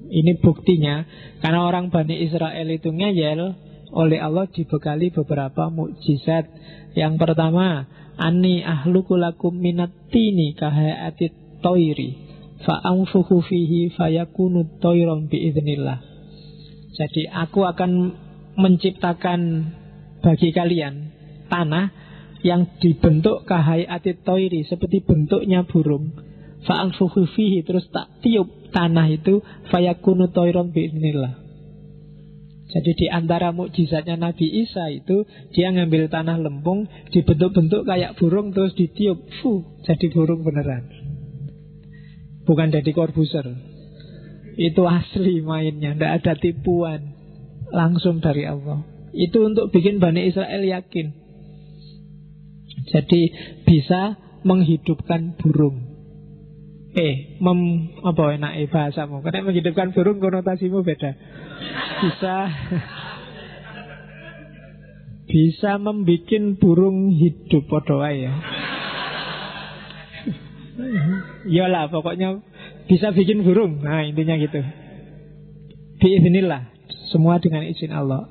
Ini 0.07 0.39
buktinya, 0.39 1.03
karena 1.43 1.67
orang 1.67 1.91
Bani 1.91 2.23
Israel 2.23 2.71
itu 2.71 2.95
ngeyel, 2.95 3.59
oleh 3.91 4.19
Allah 4.23 4.47
dibekali 4.47 5.11
beberapa 5.11 5.67
mukjizat. 5.71 6.47
Yang 6.95 7.15
pertama, 7.19 7.91
Ani 8.17 8.63
ahlukulakum 8.63 9.59
minat 9.59 9.93
tini 10.09 10.55
kahayatit 10.55 11.61
toiri 11.61 12.27
fa'amfuhu 12.65 13.45
fihi 13.45 13.93
fayakunu 13.93 14.81
toiron 14.81 15.29
biiznillah. 15.29 16.01
Jadi 16.97 17.29
aku 17.29 17.69
akan 17.69 18.17
menciptakan 18.57 19.41
bagi 20.25 20.49
kalian 20.57 21.13
tanah 21.53 22.06
yang 22.43 22.69
dibentuk 22.83 23.47
kahayatit 23.49 24.25
toiri 24.27 24.67
seperti 24.67 25.05
bentuknya 25.05 25.65
burung. 25.65 26.13
Fa'amfuhu 26.67 27.31
fihi 27.31 27.63
terus 27.63 27.87
tak 27.95 28.21
tiup 28.21 28.51
tanah 28.75 29.07
itu 29.09 29.41
fayakunu 29.71 30.35
toiron 30.35 30.75
biiznillah. 30.75 31.47
Jadi 32.67 32.91
di 32.99 33.07
antara 33.07 33.55
mukjizatnya 33.55 34.19
Nabi 34.19 34.67
Isa 34.67 34.91
itu 34.91 35.23
dia 35.55 35.71
ngambil 35.71 36.11
tanah 36.11 36.37
lempung, 36.43 36.91
dibentuk-bentuk 37.15 37.87
kayak 37.87 38.19
burung 38.19 38.51
terus 38.51 38.75
ditiup, 38.75 39.23
fu, 39.39 39.63
jadi 39.87 40.11
burung 40.11 40.43
beneran. 40.43 40.91
Bukan 42.43 42.75
jadi 42.75 42.91
korbuser. 42.91 43.47
Itu 44.59 44.89
asli 44.91 45.45
mainnya, 45.47 45.95
tidak 45.95 46.13
ada 46.23 46.33
tipuan. 46.37 47.15
Langsung 47.71 48.19
dari 48.23 48.47
Allah. 48.47 48.83
Itu 49.15 49.47
untuk 49.47 49.71
bikin 49.71 49.99
Bani 50.03 50.27
Israel 50.27 50.63
yakin. 50.63 51.26
Jadi 52.87 53.35
bisa 53.67 54.15
menghidupkan 54.47 55.35
burung. 55.39 55.97
Eh, 56.97 57.37
mem, 57.45 57.93
apa 58.01 58.41
enak 58.41 58.53
eh 58.57 58.73
bahasamu? 58.73 59.21
Karena 59.21 59.45
menghidupkan 59.45 59.93
burung 59.93 60.17
konotasimu 60.17 60.81
beda. 60.81 61.13
Bisa 62.01 62.35
bisa 65.33 65.77
membuat 65.77 66.57
burung 66.57 67.13
hidup 67.13 67.69
podoa 67.69 68.17
ya. 68.17 68.33
Iyalah 71.53 71.93
pokoknya 71.93 72.41
bisa 72.87 73.11
bikin 73.13 73.45
burung. 73.45 73.83
Nah 73.83 74.07
intinya 74.07 74.39
gitu. 74.41 74.63
Biiznillah. 76.01 76.73
Semua 77.13 77.43
dengan 77.43 77.67
izin 77.67 77.93
Allah. 77.93 78.31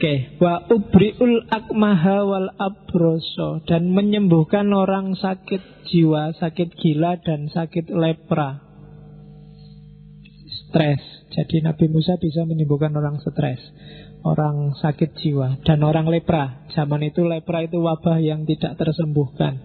Oke, 0.00 0.08
okay. 0.08 0.40
wa 0.40 0.64
ubriul 0.72 1.44
akmaha 1.52 2.24
wal 2.24 2.48
abroso 2.56 3.60
dan 3.68 3.92
menyembuhkan 3.92 4.72
orang 4.72 5.12
sakit 5.12 5.60
jiwa, 5.92 6.32
sakit 6.40 6.72
gila 6.72 7.20
dan 7.20 7.52
sakit 7.52 7.92
lepra. 7.92 8.64
Stres. 10.48 11.04
Jadi 11.36 11.60
Nabi 11.60 11.92
Musa 11.92 12.16
bisa 12.16 12.48
menyembuhkan 12.48 12.96
orang 12.96 13.20
stres, 13.20 13.60
orang 14.24 14.72
sakit 14.80 15.20
jiwa 15.20 15.60
dan 15.68 15.84
orang 15.84 16.08
lepra. 16.08 16.64
Zaman 16.72 17.04
itu 17.04 17.28
lepra 17.28 17.68
itu 17.68 17.84
wabah 17.84 18.24
yang 18.24 18.48
tidak 18.48 18.80
tersembuhkan. 18.80 19.60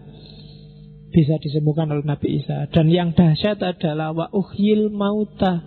Bisa 1.15 1.39
disembuhkan 1.39 1.88
oleh 1.96 2.04
Nabi 2.04 2.44
Isa. 2.44 2.68
Dan 2.75 2.92
yang 2.92 3.15
dahsyat 3.15 3.63
adalah 3.63 4.12
wa 4.12 4.27
uhyil 4.36 4.92
mauta. 4.92 5.63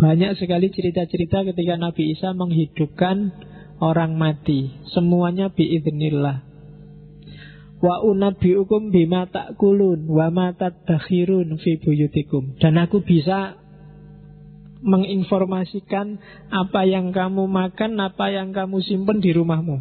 Banyak 0.00 0.40
sekali 0.40 0.72
cerita-cerita 0.72 1.44
ketika 1.44 1.76
Nabi 1.76 2.16
Isa 2.16 2.32
menghidupkan 2.32 3.49
orang 3.80 4.14
mati. 4.14 4.70
Semuanya 4.92 5.50
biiznillah. 5.50 6.46
Wa 7.80 8.04
unabbiukum 8.04 8.92
bima 8.92 9.24
takulun 9.32 10.04
wa 10.04 10.28
ma 10.28 10.52
tadakhirun 10.52 11.56
fi 11.58 11.80
buyutikum. 11.80 12.60
Dan 12.60 12.76
aku 12.76 13.00
bisa 13.00 13.56
menginformasikan 14.80 16.20
apa 16.52 16.84
yang 16.88 17.12
kamu 17.12 17.48
makan, 17.48 18.00
apa 18.00 18.32
yang 18.32 18.52
kamu 18.52 18.84
simpen 18.84 19.20
di 19.24 19.32
rumahmu. 19.32 19.80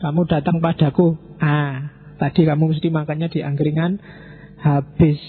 Kamu 0.00 0.20
datang 0.24 0.64
padaku, 0.64 1.16
ah, 1.44 1.92
tadi 2.16 2.48
kamu 2.48 2.72
mesti 2.72 2.88
makannya 2.88 3.28
di 3.28 3.44
angkringan, 3.44 4.00
habis 4.60 5.20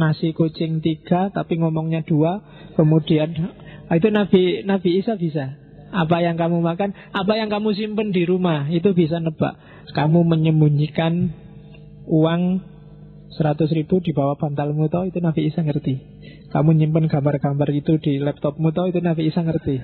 nasi 0.00 0.32
kucing 0.32 0.80
tiga, 0.80 1.28
tapi 1.28 1.60
ngomongnya 1.60 2.00
dua, 2.04 2.40
kemudian 2.72 3.36
itu 3.92 4.08
Nabi 4.08 4.64
Nabi 4.64 4.90
Isa 5.00 5.20
bisa. 5.20 5.65
Apa 5.96 6.20
yang 6.20 6.36
kamu 6.36 6.60
makan, 6.60 6.92
apa 6.92 7.32
yang 7.40 7.48
kamu 7.48 7.72
simpen 7.72 8.12
di 8.12 8.28
rumah, 8.28 8.68
itu 8.68 8.92
bisa 8.92 9.16
nebak. 9.16 9.56
Kamu 9.96 10.28
menyembunyikan 10.28 11.32
uang 12.04 12.60
100 13.36 13.68
ribu 13.76 14.00
di 14.04 14.12
bawah 14.12 14.36
bantalmu 14.36 14.88
toh 14.92 15.08
itu 15.08 15.20
Nabi 15.24 15.48
Isa 15.48 15.64
ngerti. 15.64 15.94
Kamu 16.52 16.72
nyimpen 16.76 17.08
gambar-gambar 17.08 17.68
itu 17.72 17.96
di 18.00 18.20
laptopmu 18.20 18.72
toh 18.72 18.88
itu 18.88 19.00
Nabi 19.00 19.28
Isa 19.28 19.40
ngerti. 19.44 19.76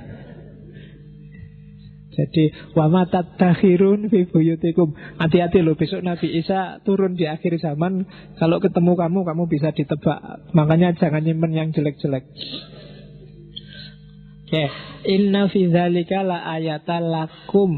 Jadi 2.13 2.53
wa 2.77 2.89
takhirun 3.09 4.13
fi 4.13 4.29
buyutikum. 4.29 4.93
Hati-hati 5.17 5.65
loh 5.65 5.77
besok 5.77 6.05
Nabi 6.05 6.29
Isa 6.37 6.85
turun 6.85 7.17
di 7.17 7.25
akhir 7.25 7.57
zaman 7.57 8.05
kalau 8.37 8.61
ketemu 8.61 8.93
kamu 9.01 9.21
kamu 9.25 9.43
bisa 9.49 9.73
ditebak. 9.73 10.53
Makanya 10.53 10.93
jangan 10.97 11.25
nyimpen 11.25 11.57
yang 11.57 11.69
jelek-jelek. 11.73 12.29
Inna 15.09 15.49
fi 15.49 15.73
dzalika 15.73 16.21
la 16.21 16.45
ayatan 16.45 17.09
lakum. 17.09 17.71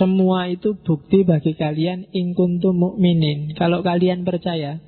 Semua 0.00 0.48
itu 0.48 0.76
bukti 0.84 1.24
bagi 1.24 1.56
kalian 1.56 2.12
in 2.12 2.36
kuntum 2.36 2.76
mukminin. 2.76 3.56
Kalau 3.56 3.80
kalian 3.80 4.24
percaya, 4.24 4.80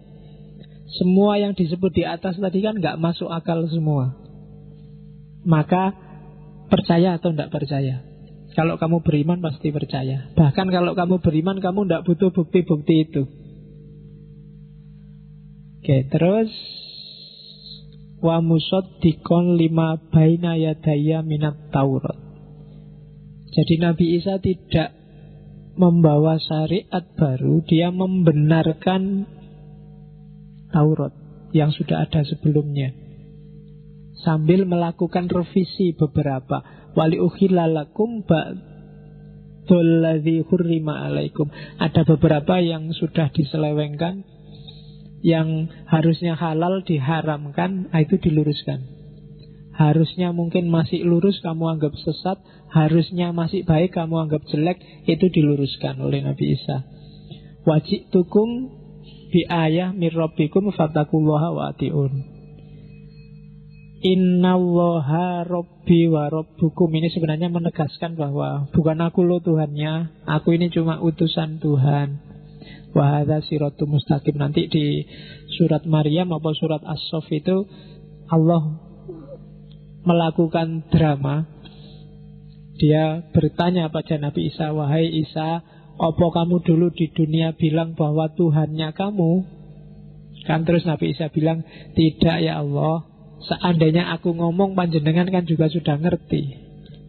semua 1.00 1.40
yang 1.40 1.56
disebut 1.56 1.92
di 1.92 2.04
atas 2.04 2.36
tadi 2.36 2.60
kan 2.60 2.76
nggak 2.76 3.00
masuk 3.00 3.28
akal 3.32 3.64
semua. 3.68 4.16
Maka 5.44 5.96
percaya 6.68 7.16
atau 7.16 7.32
tidak 7.32 7.52
percaya. 7.52 8.04
Kalau 8.52 8.76
kamu 8.76 9.00
beriman 9.00 9.38
pasti 9.40 9.70
percaya. 9.70 10.34
Bahkan 10.36 10.66
kalau 10.68 10.92
kamu 10.98 11.22
beriman 11.22 11.62
kamu 11.62 11.86
tidak 11.86 12.04
butuh 12.04 12.30
bukti-bukti 12.34 13.08
itu. 13.08 13.22
Oke, 15.80 15.96
terus 16.12 16.52
wa 18.20 18.44
musaddiqon 18.44 19.56
lima 19.56 19.96
baina 20.12 20.56
yadaya 20.56 21.24
minat 21.24 21.72
Taurat. 21.72 22.16
Jadi 23.50 23.82
Nabi 23.82 24.14
Isa 24.20 24.38
tidak 24.38 24.94
membawa 25.74 26.38
syariat 26.38 27.02
baru, 27.16 27.64
dia 27.66 27.90
membenarkan 27.90 29.26
Taurat 30.70 31.10
yang 31.50 31.74
sudah 31.74 32.06
ada 32.06 32.22
sebelumnya. 32.22 32.94
Sambil 34.22 34.68
melakukan 34.68 35.26
revisi 35.32 35.96
beberapa. 35.96 36.62
Wali 36.92 37.18
ukhilalakum 37.18 38.22
ba'dulladhi 38.28 39.66
hurrima 40.46 41.08
alaikum. 41.08 41.48
Ada 41.80 42.04
beberapa 42.04 42.60
yang 42.60 42.92
sudah 42.92 43.32
diselewengkan, 43.32 44.22
yang 45.20 45.68
harusnya 45.88 46.36
halal 46.36 46.80
diharamkan, 46.84 47.92
ah, 47.92 48.00
itu 48.00 48.16
diluruskan. 48.16 48.80
Harusnya 49.76 50.32
mungkin 50.36 50.68
masih 50.68 51.08
lurus 51.08 51.40
kamu 51.40 51.78
anggap 51.78 51.96
sesat, 51.96 52.40
harusnya 52.68 53.32
masih 53.32 53.64
baik 53.64 53.96
kamu 53.96 54.28
anggap 54.28 54.44
jelek, 54.48 54.80
itu 55.08 55.32
diluruskan 55.32 56.00
oleh 56.04 56.20
Nabi 56.20 56.56
Isa. 56.56 56.84
Wajib 57.64 58.08
tukum 58.12 58.68
bi 59.32 59.44
ayah 59.48 59.92
mirrobikum 59.92 60.72
fatakullaha 60.72 61.48
wa 61.52 61.62
atiun. 61.72 62.40
Innallaha 64.00 65.44
robbi 65.44 66.08
wa 66.08 66.32
robbukum 66.32 66.88
Ini 66.88 67.12
sebenarnya 67.12 67.52
menegaskan 67.52 68.16
bahwa 68.16 68.72
Bukan 68.72 68.96
aku 68.96 69.28
lo 69.28 69.44
Tuhannya 69.44 70.24
Aku 70.24 70.56
ini 70.56 70.72
cuma 70.72 71.04
utusan 71.04 71.60
Tuhan 71.60 72.29
Wahada 72.90 73.38
siratu 73.46 73.86
mustaqim. 73.86 74.34
Nanti 74.34 74.66
di 74.66 75.06
surat 75.54 75.86
Maryam 75.86 76.34
atau 76.34 76.50
surat 76.54 76.82
As-Sof 76.82 77.26
itu 77.30 77.66
Allah 78.26 78.62
melakukan 80.02 80.90
drama. 80.90 81.46
Dia 82.80 83.28
bertanya 83.30 83.92
pada 83.92 84.16
Nabi 84.16 84.48
Isa 84.48 84.72
Wahai 84.72 85.04
Isa 85.12 85.60
Apa 86.00 86.26
kamu 86.32 86.64
dulu 86.64 86.88
di 86.96 87.12
dunia 87.12 87.52
bilang 87.52 87.92
bahwa 87.92 88.32
Tuhannya 88.32 88.96
kamu? 88.96 89.32
Kan 90.48 90.64
terus 90.64 90.88
Nabi 90.88 91.12
Isa 91.12 91.28
bilang 91.28 91.60
Tidak 91.92 92.36
ya 92.40 92.64
Allah. 92.64 93.04
Seandainya 93.40 94.08
aku 94.16 94.32
ngomong 94.32 94.72
panjenengan 94.72 95.28
kan 95.28 95.44
juga 95.44 95.68
sudah 95.68 96.00
ngerti. 96.00 96.56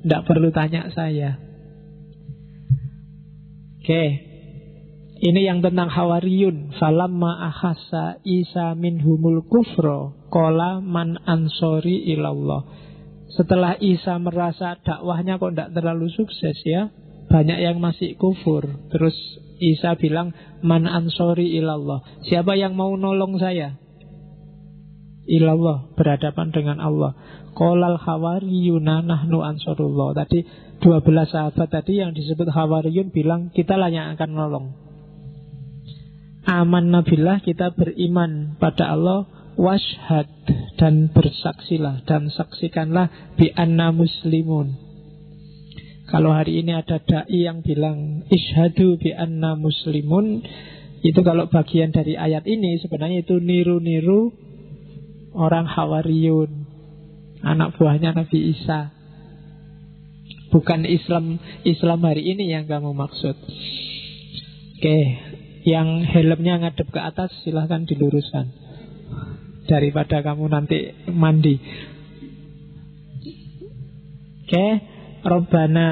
Tidak 0.04 0.22
perlu 0.28 0.52
tanya 0.52 0.92
saya. 0.92 1.40
Oke. 3.80 3.88
okay. 3.88 4.31
Ini 5.22 5.42
yang 5.46 5.62
tentang 5.62 5.94
Hawariyun. 5.94 6.74
Falamma 6.82 7.46
ahasa 7.54 8.18
Isa 8.26 8.74
minhumul 8.74 9.46
kufro. 9.46 10.18
Kola 10.34 10.82
man 10.82 11.22
ansori 11.30 12.10
ilallah. 12.10 12.66
Setelah 13.38 13.78
Isa 13.78 14.18
merasa 14.18 14.82
dakwahnya 14.82 15.38
kok 15.38 15.54
tidak 15.54 15.78
terlalu 15.78 16.10
sukses 16.10 16.58
ya. 16.66 16.90
Banyak 17.30 17.62
yang 17.62 17.78
masih 17.78 18.18
kufur. 18.18 18.66
Terus 18.90 19.14
Isa 19.62 19.94
bilang, 19.94 20.34
man 20.66 20.90
ansori 20.90 21.54
ilallah. 21.54 22.02
Siapa 22.26 22.58
yang 22.58 22.74
mau 22.74 22.98
nolong 22.98 23.38
saya? 23.38 23.78
ilallah, 25.32 25.94
berhadapan 25.96 26.52
dengan 26.52 26.78
Allah. 26.82 27.14
Qolal 27.56 28.00
hawariyuna 28.00 29.04
nahnu 29.06 29.44
ansarullah. 29.44 30.16
Tadi 30.24 30.44
12 30.82 31.30
sahabat 31.30 31.68
tadi 31.70 32.02
yang 32.02 32.16
disebut 32.16 32.50
hawariyun 32.50 33.14
bilang 33.14 33.54
kita 33.54 33.78
lah 33.80 33.88
yang 33.88 34.12
akan 34.16 34.30
nolong. 34.34 34.68
Aman 36.50 36.90
nabilah 36.90 37.46
kita 37.46 37.70
beriman 37.78 38.58
pada 38.58 38.98
Allah 38.98 39.30
washhad 39.62 40.26
dan 40.82 41.14
bersaksilah 41.14 42.02
dan 42.10 42.34
saksikanlah 42.34 43.38
bi 43.38 43.54
anna 43.54 43.94
muslimun. 43.94 44.74
Kalau 46.10 46.34
hari 46.34 46.66
ini 46.66 46.74
ada 46.76 46.98
dai 47.00 47.46
yang 47.46 47.62
bilang 47.62 48.26
ishadu 48.28 48.98
bi 48.98 49.14
anna 49.14 49.54
muslimun, 49.54 50.42
itu 51.06 51.20
kalau 51.22 51.46
bagian 51.48 51.94
dari 51.94 52.18
ayat 52.18 52.44
ini 52.50 52.82
sebenarnya 52.82 53.22
itu 53.22 53.38
niru-niru 53.38 54.34
orang 55.38 55.70
Hawariyun, 55.70 56.52
anak 57.46 57.78
buahnya 57.78 58.18
Nabi 58.18 58.54
Isa. 58.58 58.92
Bukan 60.52 60.84
Islam 60.84 61.40
Islam 61.64 62.04
hari 62.04 62.28
ini 62.28 62.52
yang 62.52 62.68
kamu 62.68 62.92
maksud. 62.92 63.40
Oke, 64.82 65.00
yang 65.62 66.02
helmnya 66.06 66.62
ngadep 66.62 66.90
ke 66.90 67.00
atas 67.02 67.30
silahkan 67.46 67.86
diluruskan. 67.86 68.50
Daripada 69.70 70.26
kamu 70.26 70.46
nanti 70.50 70.92
mandi. 71.14 71.56
Oke, 74.42 74.68
Robbana 75.24 75.90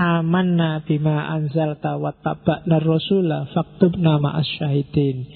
amanna 0.00 0.80
bima 0.88 1.28
anzalta 1.28 2.00
wa 2.00 2.16
tabakna 2.16 2.80
rasula 2.80 3.52
faktubna 3.52 4.16
ma'as 4.16 4.48
syahidin. 4.56 5.28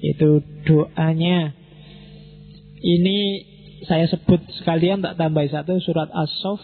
Itu 0.00 0.40
doanya 0.64 1.52
ini 2.80 3.44
saya 3.84 4.08
sebut 4.08 4.40
sekalian 4.62 5.04
tak 5.04 5.20
tambah 5.20 5.44
satu 5.52 5.76
surat 5.84 6.08
As-Sof. 6.10 6.58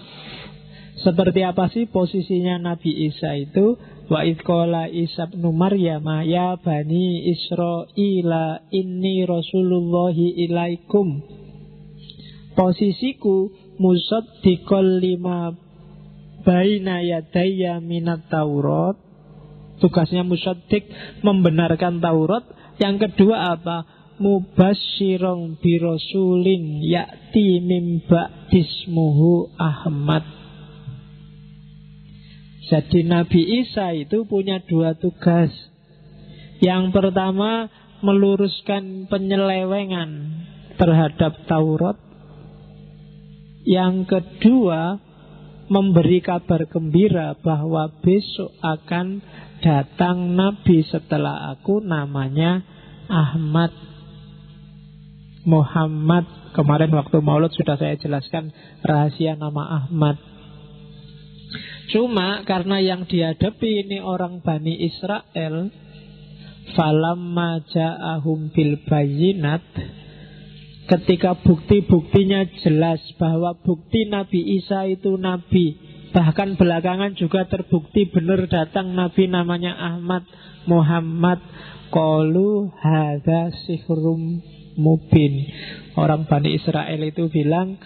Seperti 1.00 1.40
apa 1.40 1.72
sih 1.72 1.88
posisinya 1.88 2.60
Nabi 2.60 3.08
Isa 3.08 3.32
itu? 3.40 3.80
Wa 4.12 4.28
idkola 4.28 4.92
Isa 4.92 5.24
ibn 5.32 5.48
Maryam 5.56 6.04
ya 6.28 6.60
bani 6.60 7.32
Israila 7.32 8.68
inni 8.68 9.24
rasulullahi 9.24 10.36
ilaikum. 10.44 11.24
Posisiku 12.52 13.48
musaddiqal 13.80 15.00
lima 15.00 15.56
baina 16.44 17.00
yadayya 17.00 17.80
minat 17.80 18.28
Taurat. 18.28 19.00
Tugasnya 19.80 20.28
musaddiq 20.28 20.92
membenarkan 21.24 22.04
Taurat. 22.04 22.44
Yang 22.76 23.08
kedua 23.08 23.56
apa? 23.56 24.02
mubasyirong 24.22 25.58
birosulin 25.58 26.78
yakti 26.84 27.58
mimba 27.58 28.46
dismuhu 28.54 29.50
Ahmad 29.58 30.41
jadi 32.62 33.02
Nabi 33.02 33.66
Isa 33.66 33.90
itu 33.90 34.22
punya 34.22 34.62
dua 34.62 34.94
tugas. 34.94 35.50
Yang 36.62 36.94
pertama 36.94 37.66
meluruskan 38.06 39.10
penyelewengan 39.10 40.10
terhadap 40.78 41.42
Taurat. 41.50 41.98
Yang 43.66 44.06
kedua 44.10 44.98
memberi 45.66 46.22
kabar 46.22 46.66
gembira 46.70 47.34
bahwa 47.38 47.90
besok 48.02 48.54
akan 48.62 49.22
datang 49.62 50.38
Nabi 50.38 50.86
setelah 50.86 51.50
aku 51.54 51.82
namanya 51.82 52.62
Ahmad. 53.10 53.74
Muhammad. 55.42 56.54
Kemarin 56.54 56.94
waktu 56.94 57.18
maulud 57.18 57.50
sudah 57.50 57.74
saya 57.74 57.98
jelaskan 57.98 58.54
rahasia 58.86 59.34
nama 59.34 59.82
Ahmad 59.82 60.31
Cuma 61.92 62.40
karena 62.48 62.80
yang 62.80 63.04
dihadapi 63.04 63.86
ini 63.86 64.00
orang 64.00 64.40
Bani 64.40 64.80
Israel 64.80 65.68
Falamma 66.72 67.60
ja'ahum 67.68 68.48
bil 68.56 68.80
bayinat 68.88 69.60
Ketika 70.88 71.36
bukti-buktinya 71.36 72.48
jelas 72.64 73.00
bahwa 73.20 73.54
bukti 73.60 74.08
Nabi 74.08 74.56
Isa 74.56 74.88
itu 74.88 75.20
Nabi 75.20 75.76
Bahkan 76.12 76.60
belakangan 76.60 77.16
juga 77.16 77.48
terbukti 77.48 78.04
benar 78.08 78.44
datang 78.44 78.92
Nabi 78.92 79.32
namanya 79.32 79.72
Ahmad 79.76 80.28
Muhammad 80.68 81.40
Qalu 81.92 82.72
hadha 82.80 83.52
sihrum 83.68 84.40
mubin. 84.80 85.44
Orang 85.96 86.24
Bani 86.24 86.56
Israel 86.56 87.00
itu 87.04 87.28
bilang 87.28 87.76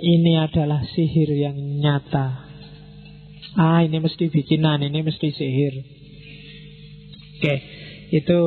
ini 0.00 0.36
adalah 0.36 0.84
sihir 0.92 1.28
yang 1.36 1.56
nyata. 1.56 2.49
Ah, 3.58 3.82
ini 3.82 3.98
mesti 3.98 4.30
bikinan, 4.30 4.82
ini 4.86 5.02
mesti 5.02 5.28
sihir. 5.34 5.74
Oke, 7.40 7.54
itu 8.14 8.38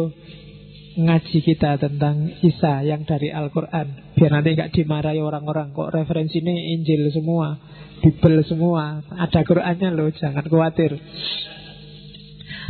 ngaji 0.93 1.37
kita 1.41 1.81
tentang 1.81 2.29
Isa 2.45 2.85
yang 2.85 3.03
dari 3.03 3.33
Al-Quran. 3.33 4.13
Biar 4.13 4.31
nanti 4.31 4.53
nggak 4.53 4.71
dimarahi 4.71 5.19
orang-orang. 5.19 5.73
Kok 5.73 5.91
referensi 5.91 6.39
ini 6.39 6.77
Injil 6.77 7.09
semua, 7.09 7.57
Bible 7.99 8.45
semua. 8.45 9.01
Ada 9.11 9.41
Qurannya 9.43 9.89
loh, 9.91 10.13
jangan 10.13 10.45
khawatir. 10.45 10.93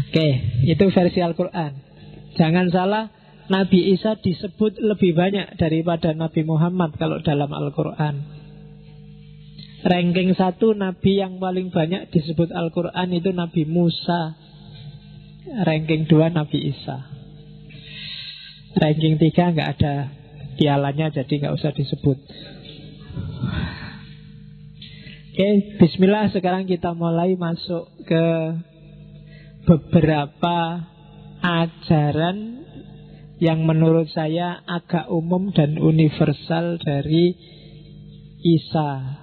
Oke, 0.10 0.28
itu 0.64 0.84
versi 0.90 1.20
Al-Quran. 1.20 1.72
Jangan 2.34 2.66
salah, 2.74 3.12
Nabi 3.52 3.94
Isa 3.94 4.16
disebut 4.18 4.80
lebih 4.80 5.14
banyak 5.14 5.60
daripada 5.60 6.16
Nabi 6.16 6.48
Muhammad 6.48 6.96
kalau 6.96 7.20
dalam 7.20 7.52
Al-Quran. 7.52 8.43
Ranking 9.84 10.32
satu 10.40 10.72
Nabi 10.72 11.20
yang 11.20 11.44
paling 11.44 11.68
banyak 11.68 12.08
disebut 12.08 12.56
Al-Quran 12.56 13.20
itu 13.20 13.36
Nabi 13.36 13.68
Musa. 13.68 14.32
Ranking 15.44 16.08
dua 16.08 16.32
Nabi 16.32 16.72
Isa. 16.72 17.04
Ranking 18.80 19.20
tiga 19.20 19.52
nggak 19.52 19.70
ada 19.76 20.08
pialanya 20.56 21.12
jadi 21.12 21.34
nggak 21.36 21.56
usah 21.60 21.76
disebut. 21.76 22.16
Oke, 25.34 25.50
Bismillah 25.84 26.32
sekarang 26.32 26.64
kita 26.64 26.96
mulai 26.96 27.36
masuk 27.36 27.92
ke 28.08 28.26
beberapa 29.68 30.88
ajaran 31.44 32.64
yang 33.44 33.68
menurut 33.68 34.08
saya 34.16 34.64
agak 34.64 35.12
umum 35.12 35.52
dan 35.52 35.76
universal 35.76 36.80
dari 36.80 37.36
Isa 38.40 39.23